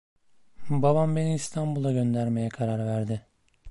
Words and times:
Babam 0.69 1.15
beni 1.15 1.33
İstanbul'a 1.35 1.91
göndermeye 1.91 2.49
karar 2.49 2.79
verdi. 2.87 3.25